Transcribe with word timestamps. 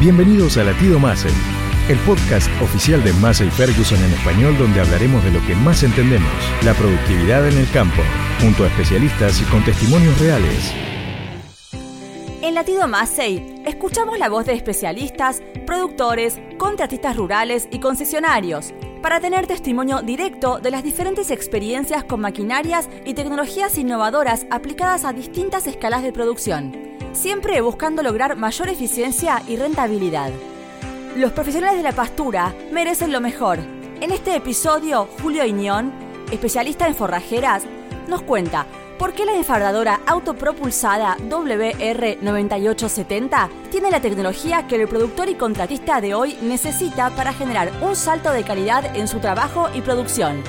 Bienvenidos 0.00 0.56
a 0.56 0.64
Latido 0.64 0.98
Massey, 0.98 1.30
el 1.90 1.98
podcast 1.98 2.48
oficial 2.62 3.04
de 3.04 3.12
Massey 3.12 3.50
Ferguson 3.50 4.02
en 4.02 4.10
español 4.12 4.56
donde 4.56 4.80
hablaremos 4.80 5.22
de 5.22 5.30
lo 5.30 5.46
que 5.46 5.54
más 5.54 5.82
entendemos, 5.82 6.32
la 6.64 6.72
productividad 6.72 7.46
en 7.46 7.58
el 7.58 7.70
campo, 7.70 8.00
junto 8.40 8.64
a 8.64 8.68
especialistas 8.68 9.42
y 9.42 9.44
con 9.44 9.62
testimonios 9.62 10.18
reales. 10.18 10.72
En 12.40 12.54
Latido 12.54 12.88
Massey, 12.88 13.60
escuchamos 13.66 14.18
la 14.18 14.30
voz 14.30 14.46
de 14.46 14.54
especialistas, 14.54 15.42
productores, 15.66 16.40
contratistas 16.56 17.14
rurales 17.14 17.68
y 17.70 17.78
concesionarios 17.78 18.72
para 19.02 19.20
tener 19.20 19.46
testimonio 19.46 20.00
directo 20.00 20.60
de 20.60 20.70
las 20.70 20.82
diferentes 20.82 21.30
experiencias 21.30 22.04
con 22.04 22.22
maquinarias 22.22 22.88
y 23.04 23.12
tecnologías 23.12 23.76
innovadoras 23.76 24.46
aplicadas 24.50 25.04
a 25.04 25.12
distintas 25.12 25.66
escalas 25.66 26.02
de 26.02 26.14
producción 26.14 26.90
siempre 27.12 27.60
buscando 27.60 28.02
lograr 28.02 28.36
mayor 28.36 28.68
eficiencia 28.68 29.42
y 29.46 29.54
rentabilidad. 29.56 30.32
Los 31.16 31.32
profesionales 31.32 31.78
de 31.78 31.82
la 31.82 31.90
pastura 31.92 32.54
merecen 32.72 33.12
lo 33.12 33.20
mejor. 33.20 33.58
En 34.00 34.12
este 34.12 34.36
episodio, 34.36 35.08
Julio 35.20 35.44
Iñón, 35.44 35.92
especialista 36.30 36.86
en 36.86 36.94
forrajeras, 36.94 37.64
nos 38.08 38.22
cuenta 38.22 38.66
por 38.98 39.12
qué 39.14 39.24
la 39.24 39.34
enfardadora 39.34 40.00
autopropulsada 40.06 41.16
WR9870 41.28 43.48
tiene 43.70 43.90
la 43.90 44.00
tecnología 44.00 44.66
que 44.66 44.76
el 44.76 44.86
productor 44.88 45.30
y 45.30 45.34
contratista 45.34 46.00
de 46.00 46.14
hoy 46.14 46.38
necesita 46.42 47.10
para 47.10 47.32
generar 47.32 47.72
un 47.82 47.96
salto 47.96 48.30
de 48.30 48.44
calidad 48.44 48.94
en 48.94 49.08
su 49.08 49.18
trabajo 49.18 49.68
y 49.74 49.80
producción. 49.80 50.44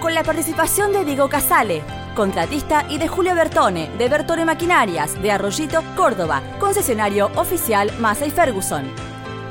Con 0.00 0.14
la 0.14 0.24
participación 0.24 0.92
de 0.92 1.04
Diego 1.04 1.28
Casale, 1.28 1.82
contratista, 2.20 2.84
y 2.90 2.98
de 2.98 3.08
Julio 3.08 3.34
Bertone, 3.34 3.88
de 3.96 4.06
Bertone 4.10 4.44
Maquinarias, 4.44 5.22
de 5.22 5.30
Arroyito, 5.30 5.82
Córdoba, 5.96 6.42
concesionario 6.58 7.30
oficial 7.34 7.90
Massey 7.98 8.30
Ferguson. 8.30 8.84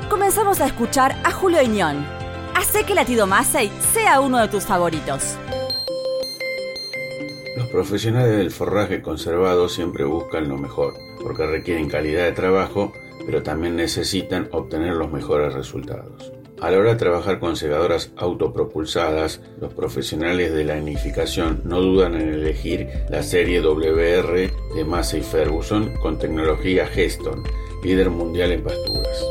Comenzamos 0.08 0.60
a 0.60 0.66
escuchar 0.66 1.20
a 1.24 1.32
Julio 1.32 1.60
Iñón. 1.60 2.06
Hace 2.54 2.84
que 2.84 2.94
Latido 2.94 3.26
Massey 3.26 3.72
sea 3.92 4.20
uno 4.20 4.38
de 4.38 4.46
tus 4.46 4.66
favoritos. 4.66 5.36
Los 7.56 7.66
profesionales 7.70 8.36
del 8.38 8.52
forraje 8.52 9.02
conservado 9.02 9.68
siempre 9.68 10.04
buscan 10.04 10.48
lo 10.48 10.56
mejor, 10.56 10.94
porque 11.20 11.46
requieren 11.46 11.88
calidad 11.88 12.22
de 12.22 12.32
trabajo, 12.32 12.92
pero 13.26 13.42
también 13.42 13.74
necesitan 13.74 14.48
obtener 14.52 14.94
los 14.94 15.10
mejores 15.10 15.54
resultados. 15.54 16.39
A 16.60 16.70
la 16.70 16.78
hora 16.78 16.90
de 16.90 16.96
trabajar 16.96 17.40
con 17.40 17.56
segadoras 17.56 18.12
autopropulsadas, 18.16 19.40
los 19.62 19.72
profesionales 19.72 20.52
de 20.52 20.64
la 20.64 20.74
anificación 20.74 21.62
no 21.64 21.80
dudan 21.80 22.14
en 22.20 22.28
elegir 22.28 22.86
la 23.08 23.22
serie 23.22 23.62
WR 23.62 24.50
de 24.74 24.84
Massey 24.84 25.22
Ferguson 25.22 25.94
con 26.02 26.18
tecnología 26.18 26.86
Geston, 26.86 27.42
líder 27.82 28.10
mundial 28.10 28.52
en 28.52 28.62
pasturas. 28.62 29.24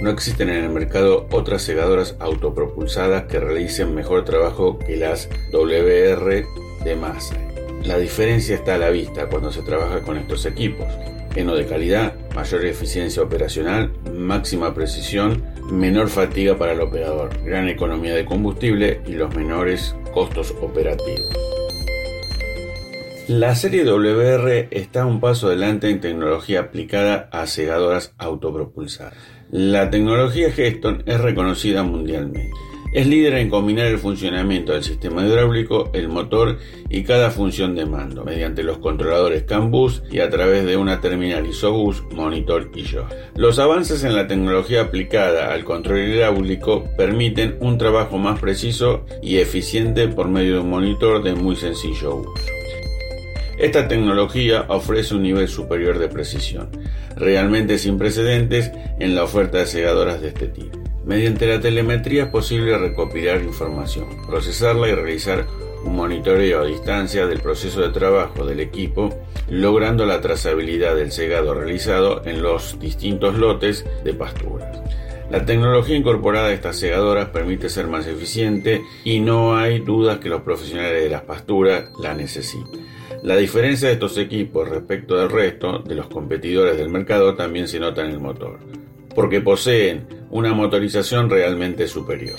No 0.00 0.10
existen 0.10 0.48
en 0.50 0.62
el 0.62 0.70
mercado 0.70 1.26
otras 1.32 1.62
segadoras 1.62 2.14
autopropulsadas 2.20 3.24
que 3.24 3.40
realicen 3.40 3.96
mejor 3.96 4.24
trabajo 4.24 4.78
que 4.78 4.96
las 4.96 5.28
WR 5.50 6.46
de 6.84 6.96
Massey. 6.96 7.38
La 7.82 7.98
diferencia 7.98 8.54
está 8.54 8.76
a 8.76 8.78
la 8.78 8.90
vista 8.90 9.26
cuando 9.26 9.50
se 9.50 9.62
trabaja 9.62 10.00
con 10.02 10.16
estos 10.16 10.46
equipos. 10.46 10.86
Heno 11.34 11.56
de 11.56 11.66
calidad, 11.66 12.14
mayor 12.36 12.66
eficiencia 12.66 13.22
operacional, 13.22 13.92
máxima 14.14 14.74
precisión, 14.74 15.42
menor 15.70 16.10
fatiga 16.10 16.58
para 16.58 16.72
el 16.72 16.82
operador, 16.82 17.30
gran 17.42 17.66
economía 17.66 18.14
de 18.14 18.26
combustible 18.26 19.00
y 19.06 19.12
los 19.12 19.34
menores 19.34 19.96
costos 20.12 20.54
operativos. 20.60 21.26
La 23.26 23.54
serie 23.54 23.84
WR 23.84 24.68
está 24.70 25.06
un 25.06 25.18
paso 25.18 25.46
adelante 25.46 25.88
en 25.88 26.02
tecnología 26.02 26.60
aplicada 26.60 27.30
a 27.32 27.46
segadoras 27.46 28.12
autopropulsadas. 28.18 29.14
La 29.50 29.88
tecnología 29.90 30.52
Geston 30.52 31.04
es 31.06 31.18
reconocida 31.18 31.84
mundialmente. 31.84 32.50
Es 32.96 33.06
líder 33.06 33.34
en 33.34 33.50
combinar 33.50 33.88
el 33.88 33.98
funcionamiento 33.98 34.72
del 34.72 34.82
sistema 34.82 35.22
hidráulico, 35.22 35.90
el 35.92 36.08
motor 36.08 36.56
y 36.88 37.02
cada 37.02 37.30
función 37.30 37.74
de 37.74 37.84
mando 37.84 38.24
mediante 38.24 38.62
los 38.62 38.78
controladores 38.78 39.42
CAN 39.42 39.70
Bus 39.70 40.02
y 40.10 40.20
a 40.20 40.30
través 40.30 40.64
de 40.64 40.78
una 40.78 40.98
terminal 41.02 41.46
ISOBUS, 41.46 42.04
monitor 42.12 42.70
y 42.74 42.84
yo. 42.84 43.06
Los 43.34 43.58
avances 43.58 44.02
en 44.02 44.14
la 44.14 44.26
tecnología 44.26 44.80
aplicada 44.80 45.52
al 45.52 45.62
control 45.62 46.08
hidráulico 46.08 46.84
permiten 46.96 47.58
un 47.60 47.76
trabajo 47.76 48.16
más 48.16 48.40
preciso 48.40 49.04
y 49.20 49.36
eficiente 49.40 50.08
por 50.08 50.28
medio 50.28 50.54
de 50.54 50.60
un 50.60 50.70
monitor 50.70 51.22
de 51.22 51.34
muy 51.34 51.54
sencillo 51.54 52.16
uso. 52.16 52.32
Esta 53.58 53.88
tecnología 53.88 54.64
ofrece 54.68 55.14
un 55.14 55.22
nivel 55.22 55.48
superior 55.48 55.98
de 55.98 56.08
precisión, 56.08 56.70
realmente 57.14 57.76
sin 57.76 57.98
precedentes 57.98 58.72
en 58.98 59.14
la 59.14 59.24
oferta 59.24 59.58
de 59.58 59.66
segadoras 59.66 60.22
de 60.22 60.28
este 60.28 60.48
tipo. 60.48 60.85
Mediante 61.06 61.46
la 61.46 61.60
telemetría 61.60 62.24
es 62.24 62.28
posible 62.30 62.76
recopilar 62.76 63.40
información, 63.40 64.08
procesarla 64.26 64.88
y 64.88 64.94
realizar 64.96 65.46
un 65.84 65.94
monitoreo 65.94 66.62
a 66.62 66.66
distancia 66.66 67.28
del 67.28 67.38
proceso 67.38 67.80
de 67.80 67.90
trabajo 67.90 68.44
del 68.44 68.58
equipo, 68.58 69.14
logrando 69.48 70.04
la 70.04 70.20
trazabilidad 70.20 70.96
del 70.96 71.12
cegado 71.12 71.54
realizado 71.54 72.26
en 72.26 72.42
los 72.42 72.80
distintos 72.80 73.36
lotes 73.36 73.86
de 74.02 74.14
pasturas. 74.14 74.80
La 75.30 75.46
tecnología 75.46 75.96
incorporada 75.96 76.48
a 76.48 76.52
estas 76.52 76.76
segadoras 76.76 77.28
permite 77.28 77.68
ser 77.68 77.86
más 77.86 78.08
eficiente 78.08 78.82
y 79.04 79.20
no 79.20 79.56
hay 79.56 79.78
dudas 79.78 80.18
que 80.18 80.28
los 80.28 80.42
profesionales 80.42 81.04
de 81.04 81.10
las 81.10 81.22
pasturas 81.22 81.84
la 82.00 82.14
necesitan. 82.14 82.80
La 83.22 83.36
diferencia 83.36 83.86
de 83.86 83.94
estos 83.94 84.18
equipos 84.18 84.68
respecto 84.68 85.16
del 85.16 85.30
resto 85.30 85.78
de 85.78 85.94
los 85.94 86.08
competidores 86.08 86.76
del 86.76 86.88
mercado 86.88 87.36
también 87.36 87.68
se 87.68 87.78
nota 87.78 88.04
en 88.04 88.10
el 88.10 88.18
motor 88.18 88.58
porque 89.16 89.40
poseen 89.40 90.06
una 90.36 90.52
motorización 90.52 91.30
realmente 91.30 91.88
superior. 91.88 92.38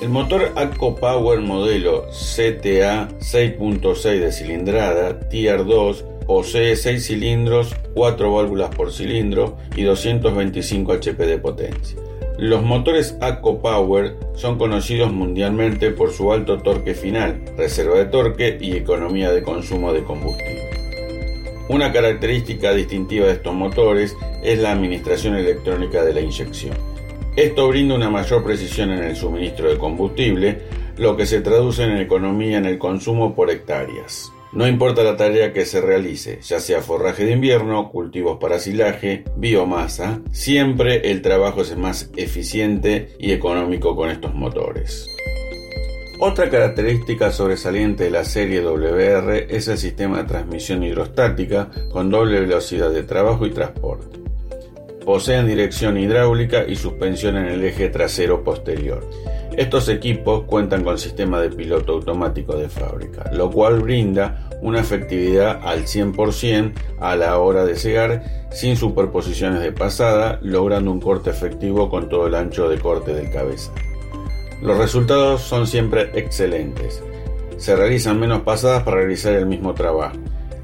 El 0.00 0.08
motor 0.08 0.52
ACO 0.56 0.94
Power 0.94 1.38
modelo 1.40 2.06
CTA 2.06 3.10
6.6 3.20 4.18
de 4.18 4.32
cilindrada 4.32 5.20
Tier 5.28 5.66
2 5.66 6.04
posee 6.26 6.74
6 6.74 7.06
cilindros, 7.06 7.76
4 7.92 8.32
válvulas 8.32 8.74
por 8.74 8.90
cilindro 8.90 9.58
y 9.76 9.82
225 9.82 10.92
HP 10.92 11.26
de 11.26 11.38
potencia. 11.38 11.98
Los 12.38 12.62
motores 12.62 13.18
ACO 13.20 13.60
Power 13.60 14.16
son 14.34 14.56
conocidos 14.56 15.12
mundialmente 15.12 15.90
por 15.90 16.10
su 16.10 16.32
alto 16.32 16.56
torque 16.56 16.94
final, 16.94 17.42
reserva 17.58 17.98
de 17.98 18.06
torque 18.06 18.56
y 18.58 18.72
economía 18.72 19.30
de 19.30 19.42
consumo 19.42 19.92
de 19.92 20.04
combustible. 20.04 20.71
Una 21.72 21.90
característica 21.90 22.74
distintiva 22.74 23.28
de 23.28 23.32
estos 23.32 23.54
motores 23.54 24.14
es 24.42 24.58
la 24.58 24.72
administración 24.72 25.36
electrónica 25.36 26.04
de 26.04 26.12
la 26.12 26.20
inyección. 26.20 26.76
Esto 27.34 27.66
brinda 27.68 27.94
una 27.94 28.10
mayor 28.10 28.44
precisión 28.44 28.90
en 28.90 29.02
el 29.02 29.16
suministro 29.16 29.70
de 29.70 29.78
combustible, 29.78 30.58
lo 30.98 31.16
que 31.16 31.24
se 31.24 31.40
traduce 31.40 31.84
en 31.84 31.96
economía 31.96 32.58
en 32.58 32.66
el 32.66 32.78
consumo 32.78 33.34
por 33.34 33.50
hectáreas. 33.50 34.30
No 34.52 34.68
importa 34.68 35.02
la 35.02 35.16
tarea 35.16 35.54
que 35.54 35.64
se 35.64 35.80
realice, 35.80 36.40
ya 36.42 36.60
sea 36.60 36.82
forraje 36.82 37.24
de 37.24 37.32
invierno, 37.32 37.90
cultivos 37.90 38.36
para 38.38 38.58
silaje, 38.58 39.24
biomasa, 39.36 40.20
siempre 40.30 41.10
el 41.10 41.22
trabajo 41.22 41.62
es 41.62 41.74
más 41.74 42.10
eficiente 42.18 43.16
y 43.18 43.32
económico 43.32 43.96
con 43.96 44.10
estos 44.10 44.34
motores. 44.34 45.08
Otra 46.24 46.48
característica 46.48 47.32
sobresaliente 47.32 48.04
de 48.04 48.10
la 48.12 48.24
serie 48.24 48.62
WR 48.62 49.48
es 49.50 49.66
el 49.66 49.76
sistema 49.76 50.18
de 50.18 50.28
transmisión 50.28 50.84
hidrostática 50.84 51.68
con 51.90 52.10
doble 52.10 52.38
velocidad 52.38 52.90
de 52.90 53.02
trabajo 53.02 53.44
y 53.44 53.50
transporte. 53.50 54.20
Poseen 55.04 55.48
dirección 55.48 55.98
hidráulica 55.98 56.64
y 56.64 56.76
suspensión 56.76 57.38
en 57.38 57.46
el 57.46 57.64
eje 57.64 57.88
trasero 57.88 58.44
posterior. 58.44 59.04
Estos 59.56 59.88
equipos 59.88 60.44
cuentan 60.44 60.84
con 60.84 60.96
sistema 60.96 61.40
de 61.40 61.50
piloto 61.50 61.94
automático 61.94 62.54
de 62.54 62.68
fábrica, 62.68 63.28
lo 63.32 63.50
cual 63.50 63.80
brinda 63.80 64.48
una 64.60 64.78
efectividad 64.78 65.58
al 65.64 65.86
100% 65.86 66.72
a 67.00 67.16
la 67.16 67.36
hora 67.40 67.64
de 67.64 67.74
cegar 67.74 68.46
sin 68.52 68.76
superposiciones 68.76 69.60
de 69.60 69.72
pasada, 69.72 70.38
logrando 70.40 70.92
un 70.92 71.00
corte 71.00 71.30
efectivo 71.30 71.90
con 71.90 72.08
todo 72.08 72.28
el 72.28 72.36
ancho 72.36 72.68
de 72.68 72.78
corte 72.78 73.12
del 73.12 73.28
cabeza. 73.28 73.72
Los 74.62 74.78
resultados 74.78 75.40
son 75.42 75.66
siempre 75.66 76.10
excelentes. 76.14 77.02
Se 77.56 77.74
realizan 77.74 78.20
menos 78.20 78.42
pasadas 78.42 78.84
para 78.84 78.98
realizar 78.98 79.32
el 79.32 79.44
mismo 79.44 79.74
trabajo. 79.74 80.16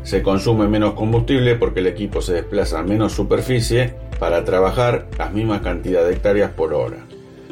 Se 0.05 0.23
consume 0.23 0.69
menos 0.69 0.95
combustible 0.95 1.57
porque 1.57 1.81
el 1.81 1.89
equipo 1.89 2.23
se 2.23 2.35
desplaza 2.35 2.79
a 2.79 2.85
menos 2.85 3.13
superficie 3.13 3.95
para 4.21 4.45
trabajar 4.45 5.09
las 5.19 5.33
mismas 5.33 5.63
cantidades 5.63 6.11
de 6.11 6.15
hectáreas 6.15 6.53
por 6.53 6.75
hora. 6.75 6.99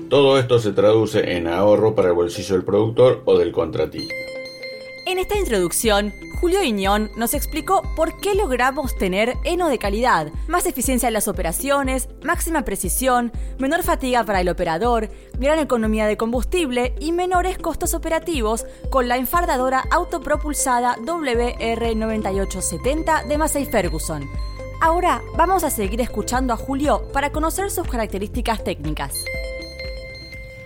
Todo 0.08 0.38
esto 0.38 0.60
se 0.60 0.70
traduce 0.70 1.36
en 1.36 1.48
ahorro 1.48 1.96
para 1.96 2.08
el 2.10 2.14
bolsillo 2.14 2.54
del 2.54 2.64
productor 2.64 3.22
o 3.24 3.36
del 3.36 3.50
contratista. 3.50 4.14
En 5.16 5.22
esta 5.22 5.38
introducción, 5.38 6.12
Julio 6.42 6.62
Iñón 6.62 7.10
nos 7.16 7.32
explicó 7.32 7.80
por 7.96 8.20
qué 8.20 8.34
logramos 8.34 8.98
tener 8.98 9.38
heno 9.44 9.70
de 9.70 9.78
calidad, 9.78 10.30
más 10.46 10.66
eficiencia 10.66 11.06
en 11.06 11.14
las 11.14 11.26
operaciones, 11.26 12.10
máxima 12.22 12.66
precisión, 12.66 13.32
menor 13.58 13.82
fatiga 13.82 14.24
para 14.24 14.42
el 14.42 14.50
operador, 14.50 15.08
gran 15.38 15.58
economía 15.58 16.06
de 16.06 16.18
combustible 16.18 16.94
y 17.00 17.12
menores 17.12 17.56
costos 17.56 17.94
operativos 17.94 18.66
con 18.90 19.08
la 19.08 19.16
enfardadora 19.16 19.84
autopropulsada 19.90 20.96
WR9870 20.96 23.26
de 23.26 23.38
Massey 23.38 23.64
Ferguson. 23.64 24.28
Ahora 24.82 25.22
vamos 25.34 25.64
a 25.64 25.70
seguir 25.70 26.02
escuchando 26.02 26.52
a 26.52 26.58
Julio 26.58 27.08
para 27.14 27.32
conocer 27.32 27.70
sus 27.70 27.88
características 27.88 28.62
técnicas. 28.62 29.24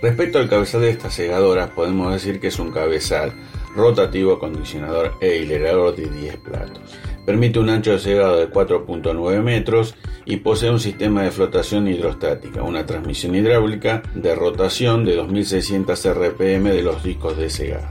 Respecto 0.01 0.39
al 0.39 0.49
cabezal 0.49 0.81
de 0.81 0.89
estas 0.89 1.13
segadoras, 1.13 1.69
podemos 1.69 2.11
decir 2.11 2.41
que 2.41 2.47
es 2.47 2.59
un 2.59 2.71
cabezal 2.71 3.33
rotativo, 3.75 4.33
acondicionador 4.33 5.13
e 5.21 5.37
hilerador 5.37 5.95
de 5.95 6.07
10 6.07 6.37
platos. 6.37 6.81
Permite 7.25 7.59
un 7.59 7.69
ancho 7.69 7.91
de 7.91 7.99
segado 7.99 8.37
de 8.37 8.49
4.9 8.49 9.41
metros 9.41 9.95
y 10.25 10.37
posee 10.37 10.71
un 10.71 10.79
sistema 10.79 11.23
de 11.23 11.31
flotación 11.31 11.87
hidrostática, 11.87 12.63
una 12.63 12.85
transmisión 12.85 13.35
hidráulica 13.35 14.01
de 14.15 14.35
rotación 14.35 15.05
de 15.05 15.15
2600 15.15 16.05
RPM 16.13 16.71
de 16.71 16.83
los 16.83 17.03
discos 17.03 17.37
de 17.37 17.49
segado. 17.49 17.87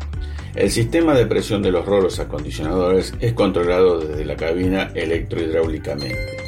El 0.55 0.71
sistema 0.71 1.15
de 1.15 1.27
presión 1.27 1.62
de 1.62 1.71
los 1.71 1.87
rolos 1.87 2.19
acondicionadores 2.19 3.15
es 3.21 3.35
controlado 3.35 4.00
desde 4.00 4.25
la 4.25 4.37
cabina 4.37 4.91
electrohidráulicamente. 4.94 6.41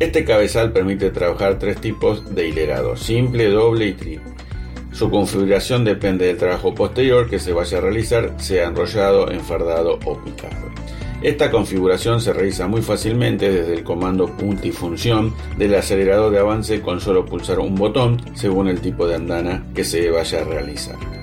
Este 0.00 0.24
cabezal 0.24 0.72
permite 0.72 1.10
trabajar 1.10 1.58
tres 1.58 1.80
tipos 1.80 2.34
de 2.34 2.48
hilerado, 2.48 2.96
simple, 2.96 3.50
doble 3.50 3.88
y 3.88 3.92
triple. 3.92 4.37
Su 4.98 5.10
configuración 5.10 5.84
depende 5.84 6.26
del 6.26 6.38
trabajo 6.38 6.74
posterior 6.74 7.30
que 7.30 7.38
se 7.38 7.52
vaya 7.52 7.78
a 7.78 7.80
realizar, 7.80 8.34
sea 8.38 8.66
enrollado, 8.66 9.30
enfardado 9.30 9.96
o 10.04 10.18
picado. 10.18 10.72
Esta 11.22 11.52
configuración 11.52 12.20
se 12.20 12.32
realiza 12.32 12.66
muy 12.66 12.82
fácilmente 12.82 13.48
desde 13.48 13.74
el 13.74 13.84
comando 13.84 14.26
multifunción 14.26 15.32
del 15.56 15.76
acelerador 15.76 16.32
de 16.32 16.40
avance 16.40 16.80
con 16.80 17.00
solo 17.00 17.24
pulsar 17.24 17.60
un 17.60 17.76
botón 17.76 18.20
según 18.34 18.66
el 18.66 18.80
tipo 18.80 19.06
de 19.06 19.14
andana 19.14 19.64
que 19.72 19.84
se 19.84 20.10
vaya 20.10 20.40
a 20.40 20.44
realizar. 20.44 21.17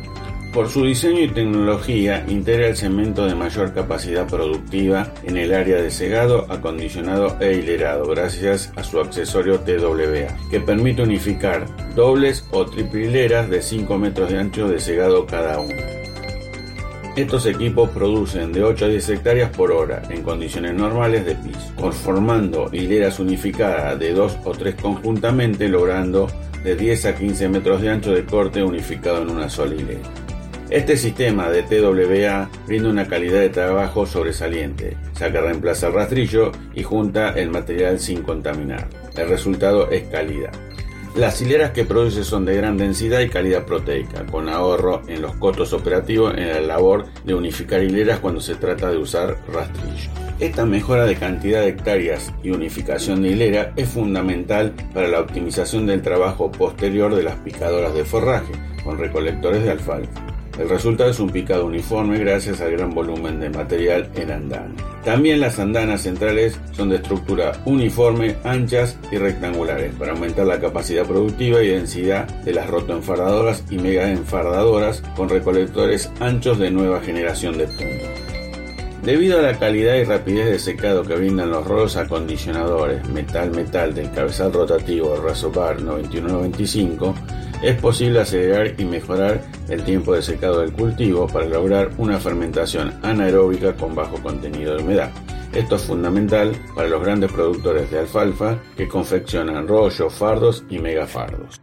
Por 0.56 0.70
su 0.70 0.86
diseño 0.86 1.20
y 1.20 1.28
tecnología, 1.28 2.24
integra 2.30 2.68
el 2.68 2.78
cemento 2.78 3.26
de 3.26 3.36
mayor 3.36 3.74
capacidad 3.74 4.26
productiva 4.26 5.12
en 5.26 5.36
el 5.36 5.54
área 5.54 5.82
de 5.82 5.92
segado, 5.92 6.46
acondicionado 6.50 7.36
e 7.42 7.58
hilerado, 7.58 8.08
gracias 8.08 8.72
a 8.78 8.84
su 8.86 9.02
accesorio 9.02 9.60
TWA, 9.60 10.34
que 10.50 10.62
permite 10.62 11.02
unificar 11.02 11.66
dobles 11.94 12.48
o 12.52 12.66
triple 12.66 13.08
hileras 13.08 13.50
de 13.50 13.62
5 13.62 13.98
metros 13.98 14.32
de 14.32 14.40
ancho 14.40 14.70
de 14.70 14.80
segado 14.80 15.26
cada 15.26 15.60
una. 15.60 15.76
Estos 17.18 17.46
equipos 17.48 17.90
producen 17.90 18.54
de 18.54 18.64
8 18.64 18.86
a 18.86 18.88
10 18.88 19.10
hectáreas 19.10 19.50
por 19.50 19.74
hora 19.74 20.04
en 20.10 20.24
condiciones 20.24 20.74
normales 20.74 21.26
de 21.26 21.36
piso, 21.36 21.74
conformando 21.76 22.70
hileras 22.72 23.20
unificadas 23.20 24.00
de 24.00 24.14
2 24.14 24.38
o 24.46 24.52
3 24.54 24.76
conjuntamente, 24.76 25.68
logrando 25.68 26.28
de 26.64 26.78
10 26.78 27.08
a 27.08 27.16
15 27.16 27.50
metros 27.50 27.82
de 27.82 27.90
ancho 27.90 28.14
de 28.14 28.24
corte 28.24 28.64
unificado 28.64 29.22
en 29.22 29.32
una 29.32 29.50
sola 29.50 29.76
hilera. 29.76 30.25
Este 30.72 30.98
sistema 30.98 31.50
de 31.52 31.62
TWA 31.62 32.50
brinda 32.66 32.90
una 32.90 33.08
calidad 33.08 33.40
de 33.40 33.50
trabajo 33.50 34.08
sobresaliente, 34.08 34.98
ya 35.20 35.32
que 35.32 35.40
reemplaza 35.40 35.88
el 35.88 35.94
rastrillo 35.94 36.52
y 36.74 36.82
junta 36.82 37.30
el 37.34 37.52
material 37.52 38.00
sin 38.00 38.24
contaminar. 38.24 38.88
El 39.16 39.30
resultado 39.30 39.92
es 39.92 40.04
calidad. 40.08 40.52
Las 41.16 41.40
hileras 41.40 41.72
que 41.72 41.86
produce 41.86 42.24
son 42.24 42.46
de 42.46 42.58
gran 42.58 42.78
densidad 42.78 43.22
y 43.22 43.30
calidad 43.30 43.64
proteica, 43.64 44.26
con 44.26 44.50
ahorro 44.50 45.04
en 45.08 45.22
los 45.22 45.36
costos 45.36 45.72
operativos 45.72 46.34
en 46.36 46.50
la 46.50 46.60
labor 46.60 47.06
de 47.24 47.36
unificar 47.36 47.84
hileras 47.84 48.20
cuando 48.20 48.42
se 48.42 48.56
trata 48.56 48.90
de 48.90 48.98
usar 48.98 49.38
rastrillo. 49.48 50.10
Esta 50.40 50.66
mejora 50.66 51.06
de 51.06 51.16
cantidad 51.16 51.62
de 51.62 51.70
hectáreas 51.70 52.34
y 52.44 52.50
unificación 52.50 53.22
de 53.22 53.30
hilera 53.30 53.72
es 53.78 53.88
fundamental 53.88 54.74
para 54.94 55.08
la 55.08 55.22
optimización 55.22 55.86
del 55.86 56.02
trabajo 56.02 56.52
posterior 56.52 57.16
de 57.16 57.24
las 57.24 57.36
picadoras 57.36 57.94
de 57.94 58.04
forraje, 58.04 58.52
con 58.84 58.98
recolectores 58.98 59.64
de 59.64 59.72
alfalfa. 59.72 60.35
El 60.58 60.70
resultado 60.70 61.10
es 61.10 61.20
un 61.20 61.30
picado 61.30 61.66
uniforme 61.66 62.18
gracias 62.18 62.62
al 62.62 62.72
gran 62.72 62.94
volumen 62.94 63.40
de 63.42 63.50
material 63.50 64.10
en 64.16 64.32
andana. 64.32 64.74
También 65.04 65.42
las 65.42 65.60
andanas 65.60 66.02
centrales 66.02 66.60
son 66.72 66.90
de 66.90 66.96
estructura 66.96 67.62
uniforme, 67.66 68.38
anchas 68.44 68.98
y 69.12 69.18
rectangulares 69.18 69.94
para 69.96 70.14
aumentar 70.14 70.48
la 70.48 70.60
capacidad 70.60 71.06
productiva 71.06 71.62
y 71.62 71.68
densidad 71.68 72.28
de 72.44 72.54
las 72.54 72.70
rotoenfardadoras 72.70 73.64
y 73.70 73.78
mega 73.78 74.10
enfardadoras 74.10 75.02
con 75.16 75.30
recolectores 75.30 76.10
anchos 76.22 76.58
de 76.58 76.72
nueva 76.72 77.02
generación 77.02 77.58
de 77.58 77.66
punta. 77.68 78.26
Debido 79.04 79.38
a 79.38 79.44
la 79.44 79.60
calidad 79.60 79.96
y 79.98 80.04
rapidez 80.04 80.48
de 80.48 80.58
secado 80.58 81.04
que 81.04 81.16
brindan 81.16 81.52
los 81.52 81.68
rolos 81.68 81.96
acondicionadores 81.96 83.08
metal-metal 83.10 83.94
del 83.94 84.10
cabezal 84.12 84.52
rotativo 84.52 85.16
Razorbar 85.18 85.80
9195, 85.80 87.14
es 87.62 87.76
posible 87.80 88.20
acelerar 88.20 88.74
y 88.78 88.86
mejorar 88.86 89.42
el 89.70 89.84
tiempo 89.84 90.14
de 90.14 90.22
secado 90.22 90.62
del 90.62 90.74
cultivo 90.74 91.28
para 91.28 91.46
lograr 91.46 91.92
una 91.98 92.20
fermentación 92.20 92.94
anaeróbica 93.04 93.74
con 93.74 93.96
bajo 93.96 94.22
contenido 94.22 94.76
de 94.76 94.84
humedad. 94.84 95.12
Esto 95.54 95.76
es 95.76 95.84
fundamental 95.84 96.52
para 96.76 96.90
los 96.90 97.02
grandes 97.02 97.32
productores 97.32 97.90
de 97.90 98.00
alfalfa 98.00 98.60
que 98.76 98.88
confeccionan 98.88 99.68
rollos, 99.68 100.14
fardos 100.14 100.66
y 100.70 100.80
megafardos. 100.80 101.62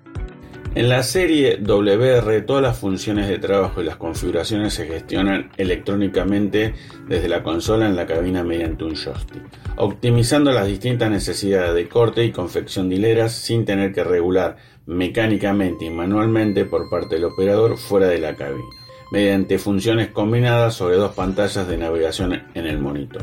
En 0.75 0.89
la 0.89 1.03
serie 1.03 1.59
WR 1.61 2.41
todas 2.47 2.63
las 2.63 2.79
funciones 2.79 3.29
de 3.29 3.39
trabajo 3.39 3.83
y 3.83 3.85
las 3.85 3.97
configuraciones 3.97 4.73
se 4.73 4.87
gestionan 4.87 5.51
electrónicamente 5.59 6.75
desde 7.07 7.29
la 7.29 7.43
consola 7.43 7.87
en 7.87 7.95
la 7.95 8.07
cabina 8.07 8.43
mediante 8.43 8.85
un 8.85 8.95
joystick, 8.95 9.43
optimizando 9.77 10.51
las 10.51 10.67
distintas 10.67 11.11
necesidades 11.11 11.75
de 11.75 11.89
corte 11.91 12.25
y 12.25 12.33
confección 12.33 12.89
de 12.89 12.97
hileras 12.97 13.33
sin 13.33 13.67
tener 13.67 13.93
que 13.93 14.03
regular 14.03 14.57
mecánicamente 14.87 15.85
y 15.85 15.91
manualmente 15.91 16.65
por 16.65 16.91
parte 16.91 17.15
del 17.17 17.25
operador 17.25 17.77
fuera 17.77 18.09
de 18.09 18.19
la 18.19 18.35
cabina, 18.35 18.65
mediante 19.11 19.59
funciones 19.59 20.09
combinadas 20.09 20.75
sobre 20.75 20.97
dos 20.97 21.15
pantallas 21.15 21.69
de 21.69 21.77
navegación 21.77 22.43
en 22.55 22.67
el 22.67 22.79
monitor. 22.79 23.23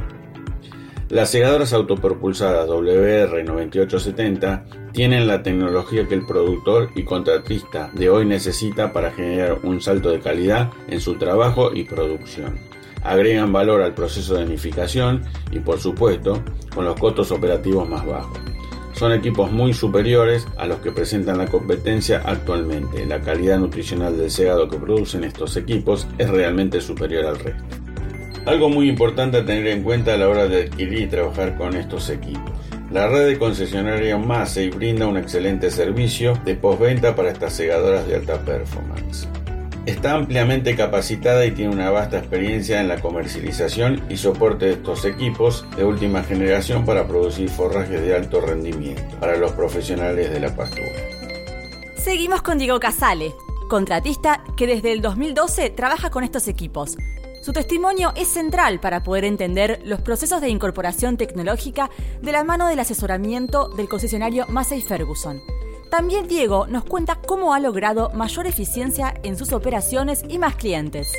Las 1.09 1.31
segadoras 1.31 1.73
autopropulsadas 1.73 2.69
WR9870 2.69 4.91
tienen 4.91 5.25
la 5.25 5.41
tecnología 5.41 6.07
que 6.07 6.13
el 6.13 6.23
productor 6.25 6.91
y 6.95 7.03
contratista 7.03 7.89
de 7.94 8.12
hoy 8.12 8.27
necesita 8.27 8.94
para 8.94 9.09
generar 9.12 9.57
un 9.63 9.81
salto 9.81 10.12
de 10.12 10.19
calidad 10.19 10.69
en 10.88 11.01
su 11.01 11.15
trabajo 11.15 11.73
y 11.73 11.85
producción. 11.85 12.59
Agregan 13.01 13.51
valor 13.51 13.81
al 13.81 13.95
proceso 13.95 14.35
de 14.35 14.44
unificación 14.44 15.23
y 15.51 15.57
por 15.59 15.79
supuesto 15.79 16.44
con 16.75 16.85
los 16.85 17.00
costos 17.00 17.31
operativos 17.31 17.89
más 17.89 18.05
bajos. 18.05 18.38
Son 19.00 19.13
equipos 19.13 19.50
muy 19.50 19.74
superiores 19.74 20.46
a 20.57 20.66
los 20.66 20.80
que 20.80 20.92
presentan 20.92 21.38
la 21.38 21.46
competencia 21.46 22.22
actualmente. 22.25 23.06
La 23.06 23.22
calidad 23.22 23.57
nutricional 23.57 24.18
del 24.18 24.30
segado 24.30 24.68
que 24.68 24.75
producen 24.78 25.24
estos 25.24 25.56
equipos 25.56 26.06
es 26.18 26.30
realmente 26.30 26.81
superior 26.81 27.25
al 27.25 27.40
resto. 27.40 27.63
Algo 28.46 28.68
muy 28.68 28.90
importante 28.90 29.38
a 29.38 29.46
tener 29.46 29.68
en 29.68 29.84
cuenta 29.84 30.16
a 30.16 30.18
la 30.18 30.28
hora 30.28 30.50
de 30.50 30.63
adquirir 30.63 31.04
y 31.04 31.07
trabajar 31.07 31.56
con 31.56 31.78
estos 31.78 32.10
equipos. 32.10 32.51
La 32.92 33.07
red 33.07 33.25
de 33.25 33.39
concesionaria 33.39 34.18
Massey 34.18 34.70
brinda 34.70 35.08
un 35.08 35.15
excelente 35.15 35.72
servicio 35.72 36.38
de 36.44 36.56
postventa 36.56 37.15
para 37.15 37.32
estas 37.32 37.53
segadoras 37.53 38.06
de 38.06 38.18
alta 38.18 38.38
performance. 38.41 39.29
Está 39.89 40.13
ampliamente 40.13 40.75
capacitada 40.75 41.48
y 41.48 41.51
tiene 41.51 41.74
una 41.74 41.89
vasta 41.89 42.19
experiencia 42.19 42.79
en 42.79 42.88
la 42.88 43.01
comercialización 43.01 44.05
y 44.08 44.17
soporte 44.17 44.65
de 44.65 44.74
estos 44.74 45.03
equipos 45.03 45.65
de 45.75 45.84
última 45.84 46.22
generación 46.22 46.86
para 46.86 47.08
producir 47.08 47.50
forrajes 47.50 48.00
de 48.00 48.15
alto 48.15 48.39
rendimiento 48.39 49.01
para 49.19 49.36
los 49.36 49.51
profesionales 49.53 50.29
de 50.29 50.39
la 50.39 50.55
pastura. 50.55 50.91
Seguimos 51.98 52.43
con 52.43 52.60
Diego 52.60 52.79
Casale, 52.79 53.34
contratista 53.67 54.43
que 54.55 54.67
desde 54.67 54.91
el 54.91 55.01
2012 55.01 55.72
trabaja 55.72 56.12
con 56.12 56.24
estos 56.24 56.48
equipos. 56.48 56.96
Su 57.41 57.51
testimonio 57.51 58.13
es 58.15 58.27
central 58.27 58.79
para 58.79 59.01
poder 59.01 59.25
entender 59.25 59.81
los 59.86 60.01
procesos 60.01 60.39
de 60.39 60.50
incorporación 60.50 61.17
tecnológica 61.17 61.89
de 62.22 62.31
la 62.31 62.43
mano 62.43 62.67
del 62.67 62.79
asesoramiento 62.79 63.69
del 63.69 63.89
concesionario 63.89 64.46
Massey 64.50 64.84
Ferguson. 64.84 65.41
También 65.89 66.27
Diego 66.27 66.67
nos 66.67 66.86
cuenta 66.86 67.15
cómo 67.15 67.53
ha 67.53 67.60
logrado 67.60 68.12
mayor 68.12 68.46
eficiencia 68.46 69.15
en 69.24 69.36
sus 69.36 69.51
operaciones 69.53 70.24
y 70.29 70.38
más 70.38 70.55
clientes. 70.55 71.12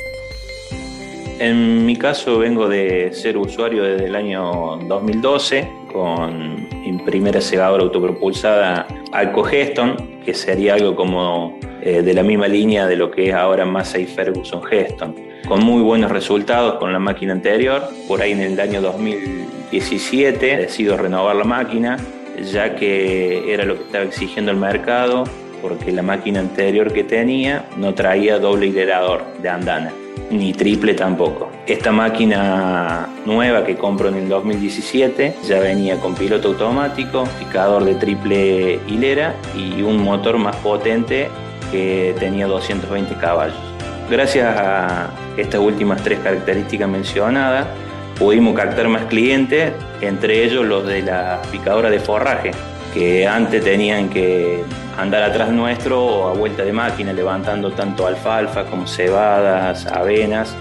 En 1.39 1.85
mi 1.85 1.97
caso 1.97 2.39
vengo 2.39 2.69
de 2.69 3.11
ser 3.13 3.35
usuario 3.35 3.83
desde 3.83 4.05
el 4.05 4.15
año 4.15 4.77
2012 4.87 5.67
con 5.91 6.69
mi 6.69 6.97
primera 7.03 7.41
segadora 7.41 7.83
autopropulsada 7.83 8.87
Alco-Geston, 9.11 10.21
que 10.23 10.33
sería 10.33 10.75
algo 10.75 10.95
como 10.95 11.59
eh, 11.81 12.01
de 12.01 12.13
la 12.13 12.23
misma 12.23 12.47
línea 12.47 12.87
de 12.87 12.95
lo 12.95 13.11
que 13.11 13.29
es 13.29 13.33
ahora 13.33 13.65
Massey 13.65 14.05
Ferguson 14.05 14.63
Geston, 14.63 15.15
con 15.47 15.65
muy 15.65 15.81
buenos 15.81 16.11
resultados 16.11 16.75
con 16.75 16.93
la 16.93 16.99
máquina 16.99 17.33
anterior. 17.33 17.83
Por 18.07 18.21
ahí 18.21 18.31
en 18.31 18.41
el 18.41 18.59
año 18.59 18.81
2017 18.81 20.57
decido 20.57 20.95
renovar 20.95 21.35
la 21.35 21.43
máquina 21.43 21.97
ya 22.43 22.75
que 22.75 23.53
era 23.53 23.65
lo 23.65 23.75
que 23.75 23.83
estaba 23.83 24.03
exigiendo 24.03 24.51
el 24.51 24.57
mercado, 24.57 25.23
porque 25.61 25.91
la 25.91 26.01
máquina 26.01 26.39
anterior 26.39 26.91
que 26.91 27.03
tenía 27.03 27.65
no 27.77 27.93
traía 27.93 28.39
doble 28.39 28.67
hilerador 28.67 29.23
de 29.41 29.49
andana, 29.49 29.91
ni 30.31 30.53
triple 30.53 30.93
tampoco. 30.93 31.49
Esta 31.67 31.91
máquina 31.91 33.07
nueva 33.25 33.63
que 33.63 33.75
compro 33.75 34.09
en 34.09 34.15
el 34.15 34.29
2017 34.29 35.35
ya 35.47 35.59
venía 35.59 35.97
con 35.97 36.15
piloto 36.15 36.49
automático, 36.49 37.27
picador 37.39 37.85
de 37.85 37.95
triple 37.95 38.79
hilera 38.87 39.35
y 39.55 39.81
un 39.83 40.03
motor 40.03 40.37
más 40.37 40.55
potente 40.57 41.29
que 41.71 42.15
tenía 42.19 42.47
220 42.47 43.15
caballos. 43.15 43.57
Gracias 44.09 44.57
a 44.57 45.09
estas 45.37 45.61
últimas 45.61 46.03
tres 46.03 46.19
características 46.19 46.89
mencionadas, 46.89 47.67
pudimos 48.21 48.55
captar 48.55 48.87
más 48.87 49.05
clientes, 49.05 49.73
entre 49.99 50.43
ellos 50.45 50.63
los 50.63 50.85
de 50.85 51.01
la 51.01 51.41
picadora 51.51 51.89
de 51.89 51.99
forraje, 51.99 52.51
que 52.93 53.25
antes 53.25 53.63
tenían 53.63 54.09
que 54.09 54.63
andar 54.95 55.23
atrás 55.23 55.49
nuestro 55.49 56.27
a 56.27 56.33
vuelta 56.33 56.63
de 56.63 56.71
máquina, 56.71 57.13
levantando 57.13 57.71
tanto 57.71 58.05
alfalfa 58.05 58.65
como 58.65 58.85
cebadas, 58.85 59.87
avenas. 59.87 60.55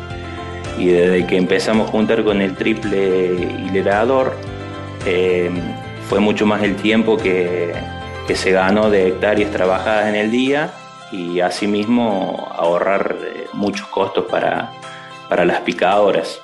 Y 0.79 0.87
desde 0.87 1.27
que 1.27 1.37
empezamos 1.37 1.89
a 1.89 1.91
juntar 1.91 2.25
con 2.25 2.41
el 2.41 2.57
triple 2.57 3.35
hilerador, 3.67 4.35
eh, 5.05 5.51
fue 6.09 6.19
mucho 6.19 6.47
más 6.47 6.63
el 6.63 6.77
tiempo 6.77 7.19
que, 7.19 7.75
que 8.27 8.37
se 8.37 8.53
ganó 8.53 8.89
de 8.89 9.09
hectáreas 9.09 9.51
trabajadas 9.51 10.09
en 10.09 10.15
el 10.15 10.31
día 10.31 10.71
y 11.13 11.41
asimismo 11.41 12.51
ahorrar 12.57 13.17
eh, 13.21 13.49
muchos 13.53 13.87
costos 13.89 14.25
para, 14.31 14.71
para 15.29 15.45
las 15.45 15.61
picadoras. 15.61 16.41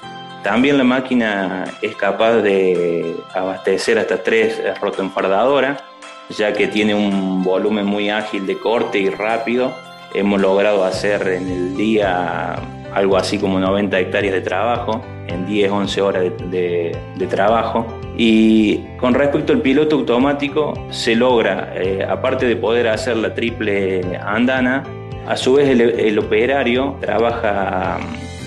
También 0.46 0.78
la 0.78 0.84
máquina 0.84 1.64
es 1.82 1.96
capaz 1.96 2.34
de 2.34 3.16
abastecer 3.34 3.98
hasta 3.98 4.22
tres 4.22 4.62
rotoenfardadoras, 4.80 5.82
ya 6.28 6.52
que 6.52 6.68
tiene 6.68 6.94
un 6.94 7.42
volumen 7.42 7.84
muy 7.84 8.10
ágil 8.10 8.46
de 8.46 8.56
corte 8.56 9.00
y 9.00 9.10
rápido. 9.10 9.74
Hemos 10.14 10.40
logrado 10.40 10.84
hacer 10.84 11.26
en 11.26 11.50
el 11.50 11.76
día 11.76 12.54
algo 12.94 13.16
así 13.16 13.38
como 13.38 13.58
90 13.58 13.98
hectáreas 13.98 14.34
de 14.34 14.40
trabajo, 14.40 15.04
en 15.26 15.46
10, 15.46 15.68
11 15.68 16.00
horas 16.00 16.22
de, 16.48 16.96
trabajo. 17.28 17.84
Y 18.16 18.84
con 18.98 19.14
respecto 19.14 19.52
al 19.52 19.62
piloto 19.62 19.96
automático, 19.96 20.74
se 20.90 21.16
logra, 21.16 21.72
eh, 21.74 22.06
aparte 22.08 22.46
de 22.46 22.54
poder 22.54 22.86
hacer 22.86 23.16
la 23.16 23.34
triple 23.34 24.16
andana, 24.24 24.84
a 25.26 25.36
su 25.36 25.54
vez 25.54 25.68
el 25.68 26.18
operario 26.20 26.98
trabaja 27.00 27.98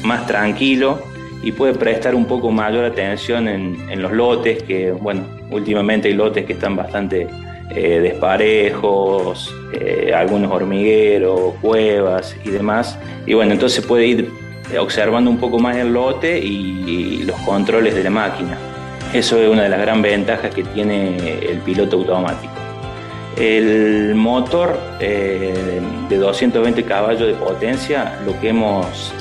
más 0.01 0.25
tranquilo 0.25 1.08
y 1.41 1.51
puede 1.51 1.73
prestar 1.73 2.15
un 2.15 2.25
poco 2.25 2.51
mayor 2.51 2.85
atención 2.85 3.47
en, 3.47 4.01
los 4.01 4.11
lotes, 4.11 4.63
que 4.63 4.91
bueno, 4.91 5.23
últimamente 5.49 6.09
hay 6.09 6.13
lotes 6.13 6.45
que 6.45 6.53
están 6.53 6.75
bastante 6.75 7.27
eh, 7.71 7.99
desparejos, 8.01 9.53
eh, 9.73 10.11
algunos 10.13 10.51
hormigueros, 10.51 11.53
cuevas 11.61 12.35
y 12.43 12.49
demás. 12.49 12.97
Y 13.25 13.33
bueno, 13.33 13.53
entonces 13.53 13.85
puede 13.85 14.07
ir 14.07 14.29
observando 14.79 15.31
un 15.31 15.37
poco 15.37 15.59
más 15.59 15.77
el 15.77 15.93
lote 15.93 16.37
y, 16.37 17.23
los 17.23 17.39
controles 17.41 17.93
de 17.93 18.03
la 18.03 18.09
máquina. 18.09 18.57
Eso 19.13 19.39
es 19.39 19.49
una 19.49 19.63
de 19.63 19.69
las 19.69 19.79
gran 19.79 20.01
ventajas 20.01 20.53
que 20.53 20.63
tiene 20.63 21.15
el 21.41 21.59
piloto 21.59 21.97
automático. 21.97 22.53
El 23.37 24.15
motor 24.15 24.79
eh, 24.99 25.79
de 26.09 26.17
220 26.17 26.83
caballos 26.83 27.27
de 27.27 27.33
potencia, 27.33 28.19
lo 28.25 28.39
que 28.39 28.49
hemos 28.49 29.13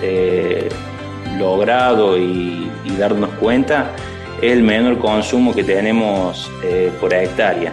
logrado 1.38 2.18
y, 2.18 2.70
darnos 2.98 3.30
cuenta 3.38 3.92
es 4.42 4.52
el 4.52 4.62
menor 4.64 4.98
consumo 4.98 5.54
que 5.54 5.62
tenemos 5.62 6.50
eh, 6.64 6.90
por 7.00 7.14
hectárea. 7.14 7.72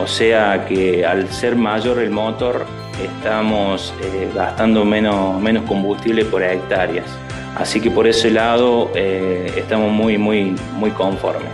O 0.00 0.06
sea 0.06 0.66
que 0.66 1.04
al 1.04 1.28
ser 1.28 1.56
mayor 1.56 1.98
el 1.98 2.10
motor 2.10 2.64
estamos 3.02 3.92
eh, 4.02 4.30
gastando 4.32 4.84
menos, 4.84 5.40
menos 5.40 5.64
combustible 5.64 6.24
por 6.24 6.44
hectáreas. 6.44 7.06
Así 7.56 7.80
que 7.80 7.90
por 7.90 8.06
ese 8.06 8.30
lado 8.30 8.92
eh, 8.94 9.52
estamos 9.56 9.90
muy, 9.90 10.16
muy, 10.16 10.54
muy 10.76 10.90
conformes. 10.90 11.50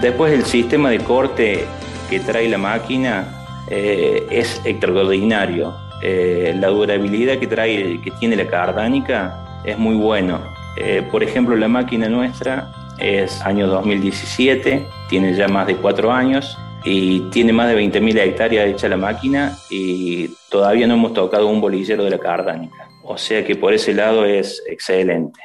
Después 0.00 0.32
el 0.32 0.46
sistema 0.46 0.88
de 0.88 1.00
corte 1.00 1.66
que 2.08 2.20
trae 2.20 2.48
la 2.48 2.58
máquina 2.58 3.26
es 3.70 4.60
extraordinario. 4.64 5.74
la 6.02 6.68
durabilidad 6.68 7.38
que 7.38 7.46
trae, 7.46 8.00
que 8.00 8.10
tiene 8.12 8.34
la 8.34 8.46
cardánica 8.46 9.49
es 9.64 9.78
muy 9.78 9.96
bueno. 9.96 10.40
Eh, 10.76 11.06
por 11.10 11.22
ejemplo, 11.22 11.56
la 11.56 11.68
máquina 11.68 12.08
nuestra 12.08 12.72
es 12.98 13.40
año 13.42 13.66
2017, 13.66 14.86
tiene 15.08 15.34
ya 15.34 15.48
más 15.48 15.66
de 15.66 15.76
cuatro 15.76 16.12
años 16.12 16.56
y 16.84 17.20
tiene 17.30 17.52
más 17.52 17.68
de 17.68 17.76
20.000 17.76 18.18
hectáreas 18.18 18.68
hecha 18.68 18.88
la 18.88 18.96
máquina 18.96 19.56
y 19.70 20.28
todavía 20.50 20.86
no 20.86 20.94
hemos 20.94 21.14
tocado 21.14 21.46
un 21.48 21.60
bolillero 21.60 22.04
de 22.04 22.10
la 22.10 22.18
cardánica. 22.18 22.88
O 23.04 23.18
sea 23.18 23.44
que 23.44 23.56
por 23.56 23.74
ese 23.74 23.92
lado 23.92 24.24
es 24.24 24.62
excelente. 24.68 25.40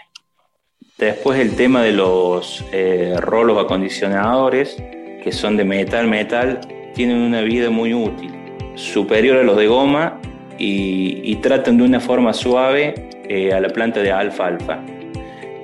Después 0.98 1.40
el 1.40 1.56
tema 1.56 1.82
de 1.82 1.92
los 1.92 2.64
eh, 2.72 3.16
rolos 3.20 3.58
acondicionadores, 3.64 4.78
que 5.24 5.32
son 5.32 5.58
de 5.58 5.66
metal, 5.66 6.08
metal, 6.08 6.62
tienen 6.94 7.18
una 7.18 7.42
vida 7.42 7.70
muy 7.70 7.94
útil, 7.94 8.32
superior 8.76 9.38
a 9.38 9.44
los 9.44 9.58
de 9.58 9.68
goma 9.68 10.22
y, 10.58 11.20
y 11.30 11.36
tratan 11.38 11.78
de 11.78 11.84
una 11.84 12.00
forma 12.00 12.32
suave 12.32 13.10
eh, 13.28 13.54
a 13.54 13.60
la 13.60 13.70
planta 13.70 14.02
de 14.02 14.12
alfalfa, 14.12 14.80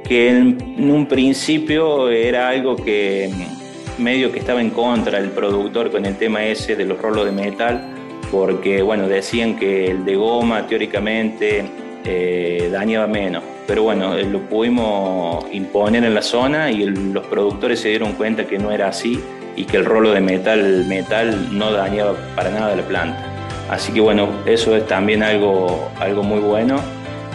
que 0.08 0.30
en, 0.30 0.58
un 0.89 1.06
principio 1.06 2.10
era 2.10 2.50
algo 2.50 2.75
que 2.75 3.30
mm, 3.32 4.01
medio 4.01 4.32
que 4.32 4.39
estaba 4.39 4.62
en 4.62 4.72
contra 4.72 5.22
del 5.22 5.32
productor 5.32 5.91
con 5.91 6.06
el 6.06 6.18
tema 6.18 6.44
ese 6.44 6.75
de 6.75 6.86
los 6.86 7.00
rolos 7.00 7.25
de 7.25 7.32
metal, 7.32 7.94
porque 8.32 8.82
bueno, 8.82 9.08
decían 9.08 9.58
que 9.58 9.91
el 9.91 10.06
de 10.06 10.15
goma 10.15 10.65
teóricamente 10.65 11.63
eh, 12.03 12.70
dañaba 12.72 13.06
menos, 13.08 13.44
pero 13.68 13.84
bueno, 13.84 14.15
eh, 14.15 14.24
lo 14.24 14.39
pudimos 14.39 15.46
imponer 15.51 16.03
en 16.03 16.15
la 16.15 16.22
zona 16.22 16.72
y 16.72 16.86
los 16.86 17.27
productores 17.27 17.80
se 17.80 17.89
dieron 17.89 18.13
cuenta 18.13 18.48
que 18.48 18.58
no 18.58 18.72
era 18.72 18.88
así 18.88 19.20
y 19.56 19.65
que 19.65 19.77
el 19.77 19.86
rolo 19.86 20.12
de 20.12 20.22
metal, 20.22 20.86
metal 20.88 21.56
no 21.58 21.72
dañaba 21.72 22.15
para 22.36 22.50
nada 22.50 22.75
la 22.75 22.84
planta. 22.84 23.24
Así 23.70 23.94
que 23.94 24.01
bueno, 24.01 24.30
eso 24.46 24.75
es 24.75 24.88
también 24.88 25.22
algo, 25.24 25.89
algo 26.00 26.24
muy 26.24 26.39
bueno 26.39 26.82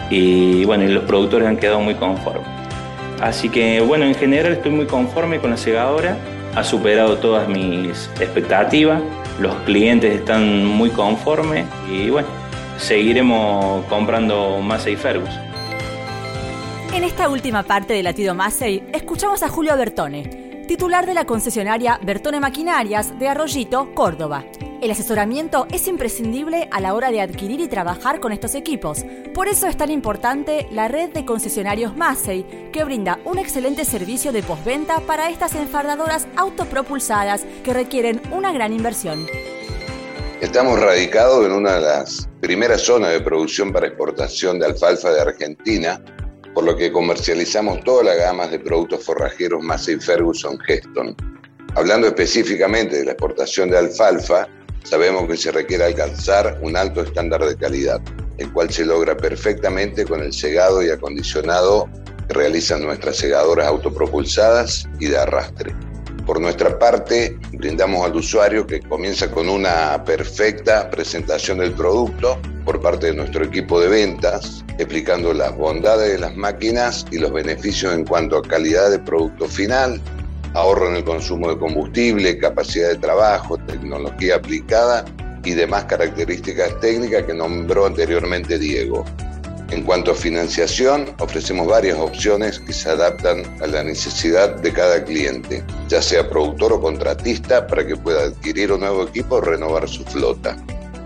y 0.09 0.65
bueno, 0.65 0.83
y 0.85 0.89
los 0.89 1.03
productores 1.03 1.47
han 1.47 1.57
quedado 1.57 1.79
muy 1.79 1.95
conformes. 1.95 2.47
Así 3.21 3.49
que 3.49 3.81
bueno, 3.81 4.05
en 4.05 4.15
general 4.15 4.53
estoy 4.53 4.71
muy 4.71 4.85
conforme 4.85 5.39
con 5.39 5.51
la 5.51 5.57
segadora, 5.57 6.17
ha 6.55 6.63
superado 6.63 7.17
todas 7.17 7.47
mis 7.47 8.09
expectativas, 8.19 9.01
los 9.39 9.55
clientes 9.65 10.13
están 10.13 10.65
muy 10.65 10.89
conformes 10.89 11.65
y 11.91 12.09
bueno, 12.09 12.27
seguiremos 12.77 13.85
comprando 13.85 14.59
Massey 14.61 14.95
Ferguson. 14.95 15.47
En 16.93 17.03
esta 17.03 17.29
última 17.29 17.63
parte 17.63 17.93
de 17.93 18.03
Latido 18.03 18.33
Massey, 18.33 18.83
escuchamos 18.93 19.43
a 19.43 19.49
Julio 19.49 19.75
Bertone, 19.77 20.63
titular 20.67 21.05
de 21.05 21.13
la 21.13 21.25
concesionaria 21.25 21.99
Bertone 22.01 22.39
Maquinarias 22.39 23.17
de 23.19 23.27
Arroyito, 23.27 23.93
Córdoba. 23.93 24.45
El 24.79 24.91
asesoramiento 24.91 25.65
es 25.71 25.87
imprescindible 25.87 26.69
a 26.71 26.79
la 26.79 26.93
hora 26.93 27.09
de 27.09 27.19
adquirir 27.19 27.59
y 27.61 27.67
trabajar 27.67 28.19
con 28.19 28.31
estos 28.31 28.53
equipos. 28.53 29.03
Por 29.33 29.47
eso 29.47 29.65
es 29.65 29.75
tan 29.75 29.89
importante 29.89 30.67
la 30.71 30.87
red 30.87 31.09
de 31.09 31.25
concesionarios 31.25 31.97
Massey, 31.97 32.69
que 32.71 32.83
brinda 32.83 33.19
un 33.25 33.39
excelente 33.39 33.85
servicio 33.85 34.31
de 34.31 34.43
postventa 34.43 34.99
para 34.99 35.31
estas 35.31 35.55
enfardadoras 35.55 36.27
autopropulsadas 36.35 37.43
que 37.63 37.73
requieren 37.73 38.21
una 38.31 38.53
gran 38.53 38.71
inversión. 38.71 39.25
Estamos 40.41 40.79
radicados 40.79 41.47
en 41.47 41.53
una 41.53 41.77
de 41.77 41.81
las 41.81 42.29
primeras 42.39 42.81
zonas 42.81 43.13
de 43.13 43.21
producción 43.21 43.73
para 43.73 43.87
exportación 43.87 44.59
de 44.59 44.67
alfalfa 44.67 45.09
de 45.09 45.21
Argentina, 45.21 45.99
por 46.53 46.65
lo 46.65 46.77
que 46.77 46.91
comercializamos 46.91 47.83
todas 47.83 48.05
las 48.05 48.17
gamas 48.17 48.51
de 48.51 48.59
productos 48.59 49.03
forrajeros 49.03 49.63
Massey 49.63 49.99
Ferguson 49.99 50.59
Geston. 50.59 51.15
Hablando 51.73 52.05
específicamente 52.05 52.97
de 52.97 53.05
la 53.05 53.11
exportación 53.13 53.71
de 53.71 53.79
alfalfa, 53.79 54.47
Sabemos 54.89 55.27
que 55.27 55.35
se 55.35 55.51
requiere 55.51 55.83
alcanzar 55.83 56.59
un 56.61 56.77
alto 56.77 57.01
estándar 57.01 57.43
de 57.45 57.57
calidad, 57.57 57.99
el 58.37 58.53
cual 58.53 58.71
se 58.71 58.85
logra 58.85 59.17
perfectamente 59.17 60.05
con 60.05 60.21
el 60.21 60.31
segado 60.31 60.81
y 60.81 60.89
acondicionado 60.89 61.89
que 62.25 62.33
realizan 62.33 62.83
nuestras 62.83 63.17
segadoras 63.17 63.67
autopropulsadas 63.67 64.87
y 65.01 65.07
de 65.07 65.17
arrastre. 65.17 65.75
Por 66.25 66.39
nuestra 66.39 66.79
parte, 66.79 67.37
brindamos 67.51 68.05
al 68.05 68.15
usuario 68.15 68.65
que 68.65 68.79
comienza 68.79 69.29
con 69.29 69.49
una 69.49 70.05
perfecta 70.05 70.89
presentación 70.89 71.57
del 71.57 71.73
producto 71.73 72.39
por 72.63 72.81
parte 72.81 73.07
de 73.07 73.13
nuestro 73.13 73.43
equipo 73.43 73.81
de 73.81 73.89
ventas, 73.89 74.63
explicando 74.77 75.33
las 75.33 75.53
bondades 75.57 76.13
de 76.13 76.19
las 76.19 76.37
máquinas 76.37 77.05
y 77.11 77.17
los 77.17 77.33
beneficios 77.33 77.93
en 77.93 78.05
cuanto 78.05 78.37
a 78.37 78.41
calidad 78.41 78.89
de 78.89 78.99
producto 78.99 79.49
final, 79.49 80.01
ahorro 80.57 80.89
en 80.89 80.95
el 80.95 81.03
consumo 81.03 81.49
de 81.49 81.57
combustible, 81.57 82.37
capacidad 82.39 82.89
de 82.89 82.97
trabajo, 82.97 83.57
tecnología 83.57 84.35
aplicada 84.35 85.05
y 85.43 85.51
demás 85.51 85.85
características 85.85 86.79
técnicas 86.79 87.23
que 87.23 87.33
nombró 87.33 87.85
anteriormente 87.85 88.57
Diego. 88.57 89.05
En 89.69 89.83
cuanto 89.83 90.11
a 90.11 90.15
financiación, 90.15 91.13
ofrecemos 91.19 91.67
varias 91.67 91.99
opciones 91.99 92.59
que 92.59 92.73
se 92.73 92.89
adaptan 92.89 93.43
a 93.61 93.67
la 93.67 93.83
necesidad 93.83 94.55
de 94.55 94.73
cada 94.73 95.03
cliente, 95.03 95.63
ya 95.89 96.01
sea 96.01 96.27
productor 96.27 96.73
o 96.73 96.81
contratista, 96.81 97.67
para 97.67 97.85
que 97.85 97.95
pueda 97.95 98.23
adquirir 98.23 98.71
un 98.71 98.79
nuevo 98.79 99.03
equipo 99.03 99.35
o 99.35 99.41
renovar 99.41 99.87
su 99.87 100.03
flota. 100.05 100.57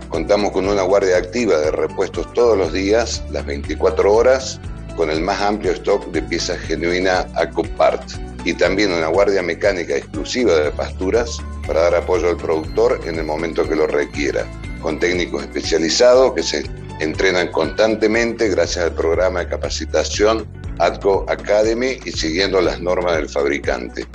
Contamos 0.08 0.52
con 0.52 0.68
una 0.68 0.82
guardia 0.82 1.16
activa 1.16 1.58
de 1.58 1.72
repuestos 1.72 2.32
todos 2.34 2.56
los 2.56 2.72
días, 2.72 3.22
las 3.30 3.44
24 3.44 4.12
horas, 4.12 4.60
con 4.96 5.10
el 5.10 5.20
más 5.20 5.40
amplio 5.40 5.72
stock 5.72 6.06
de 6.12 6.22
piezas 6.22 6.58
genuinas 6.60 7.26
Acopart 7.34 8.02
y 8.44 8.54
también 8.54 8.92
una 8.92 9.08
guardia 9.08 9.42
mecánica 9.42 9.96
exclusiva 9.96 10.54
de 10.54 10.70
pasturas 10.70 11.38
para 11.66 11.82
dar 11.82 11.94
apoyo 11.96 12.28
al 12.28 12.36
productor 12.36 13.00
en 13.06 13.18
el 13.18 13.24
momento 13.24 13.68
que 13.68 13.76
lo 13.76 13.86
requiera, 13.86 14.46
con 14.80 14.98
técnicos 14.98 15.42
especializados 15.42 16.34
que 16.34 16.42
se 16.42 16.64
entrenan 17.00 17.48
constantemente 17.52 18.48
gracias 18.48 18.84
al 18.84 18.94
programa 18.94 19.40
de 19.40 19.48
capacitación 19.48 20.46
ATCO 20.78 21.26
Academy 21.28 21.98
y 22.04 22.12
siguiendo 22.12 22.60
las 22.60 22.80
normas 22.80 23.16
del 23.16 23.28
fabricante. 23.28 24.06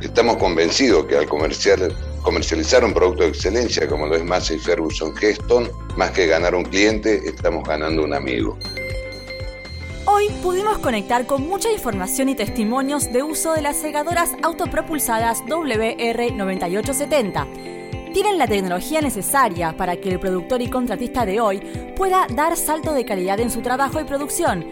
Estamos 0.00 0.36
convencidos 0.36 1.06
que 1.06 1.16
al 1.16 1.26
comercializar 1.26 2.84
un 2.84 2.94
producto 2.94 3.24
de 3.24 3.30
excelencia 3.30 3.88
como 3.88 4.06
lo 4.06 4.16
es 4.16 4.24
Massey 4.24 4.58
Ferguson 4.58 5.14
Geston, 5.16 5.68
más 5.96 6.12
que 6.12 6.26
ganar 6.26 6.54
un 6.54 6.64
cliente, 6.64 7.20
estamos 7.26 7.66
ganando 7.66 8.04
un 8.04 8.14
amigo. 8.14 8.56
Hoy 10.10 10.30
pudimos 10.42 10.78
conectar 10.78 11.26
con 11.26 11.46
mucha 11.46 11.70
información 11.70 12.30
y 12.30 12.34
testimonios 12.34 13.12
de 13.12 13.22
uso 13.22 13.52
de 13.52 13.60
las 13.60 13.76
segadoras 13.76 14.30
autopropulsadas 14.42 15.44
WR9870. 15.44 18.12
Tienen 18.14 18.38
la 18.38 18.46
tecnología 18.46 19.02
necesaria 19.02 19.76
para 19.76 19.96
que 19.96 20.08
el 20.08 20.18
productor 20.18 20.62
y 20.62 20.70
contratista 20.70 21.26
de 21.26 21.40
hoy 21.40 21.60
pueda 21.94 22.26
dar 22.34 22.56
salto 22.56 22.94
de 22.94 23.04
calidad 23.04 23.38
en 23.38 23.50
su 23.50 23.60
trabajo 23.60 24.00
y 24.00 24.04
producción, 24.04 24.64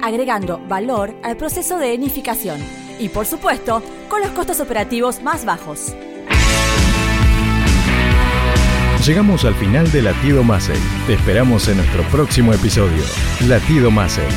agregando 0.00 0.60
valor 0.68 1.12
al 1.24 1.36
proceso 1.36 1.76
de 1.78 1.94
enificación 1.94 2.60
y, 3.00 3.08
por 3.08 3.26
supuesto, 3.26 3.82
con 4.08 4.20
los 4.20 4.30
costos 4.30 4.60
operativos 4.60 5.20
más 5.24 5.44
bajos. 5.44 5.92
Llegamos 9.04 9.44
al 9.44 9.56
final 9.56 9.90
de 9.90 10.02
Latido 10.02 10.44
Massey. 10.44 10.78
Te 11.08 11.14
esperamos 11.14 11.66
en 11.66 11.78
nuestro 11.78 12.04
próximo 12.04 12.52
episodio. 12.52 13.02
Latido 13.48 13.90
Massey 13.90 14.28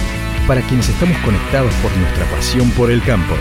para 0.48 0.62
quienes 0.62 0.88
estamos 0.88 1.18
conectados 1.18 1.74
por 1.76 1.96
nuestra 1.98 2.26
pasión 2.32 2.72
por 2.72 2.90
el 2.90 3.04
campo. 3.04 3.36